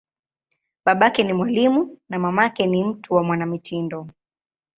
[0.85, 4.07] Babake ni mwalimu, na mamake ni mtu wa mwanamitindo.